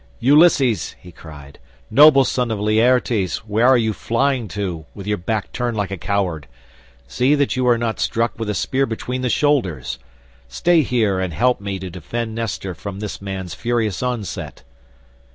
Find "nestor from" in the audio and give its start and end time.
12.33-12.99